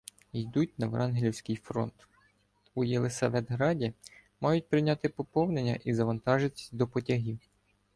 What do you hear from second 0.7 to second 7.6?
на врангелівський фронт,— у Єлисаветграді мають прийняти поповнення і завантажитися до потягів.